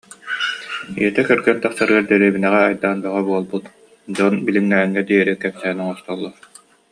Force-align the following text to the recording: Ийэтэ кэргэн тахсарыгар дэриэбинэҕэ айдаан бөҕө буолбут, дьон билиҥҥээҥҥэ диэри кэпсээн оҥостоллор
Ийэтэ 1.01 1.21
кэргэн 1.27 1.57
тахсарыгар 1.63 2.05
дэриэбинэҕэ 2.07 2.59
айдаан 2.63 2.97
бөҕө 3.03 3.21
буолбут, 3.27 3.65
дьон 4.15 4.33
билиҥҥээҥҥэ 4.45 5.01
диэри 5.07 5.33
кэпсээн 5.41 5.77
оҥостоллор 5.85 6.35